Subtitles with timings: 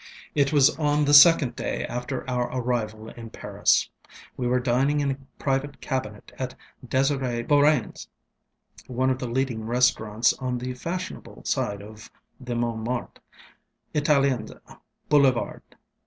[0.35, 3.87] ŌĆ£It was on the second day after our arrival in Paris.
[4.35, 8.07] We were dining in a private cabinet at D├®sir├® BeaurainŌĆÖs,
[8.87, 12.09] one of the leading restaurants on the fashionable side of
[12.39, 14.59] the MontmartreŌĆöItaliens
[15.07, 15.61] Boulevard.